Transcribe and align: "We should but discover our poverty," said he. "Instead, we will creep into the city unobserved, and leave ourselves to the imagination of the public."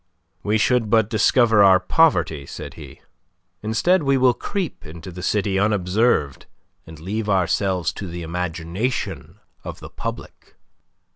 "We 0.41 0.57
should 0.57 0.89
but 0.89 1.11
discover 1.11 1.61
our 1.61 1.79
poverty," 1.79 2.47
said 2.47 2.73
he. 2.73 3.01
"Instead, 3.61 4.01
we 4.01 4.17
will 4.17 4.33
creep 4.33 4.83
into 4.83 5.11
the 5.11 5.21
city 5.21 5.59
unobserved, 5.59 6.47
and 6.87 6.99
leave 6.99 7.29
ourselves 7.29 7.93
to 7.93 8.07
the 8.07 8.23
imagination 8.23 9.39
of 9.63 9.79
the 9.79 9.91
public." 9.91 10.55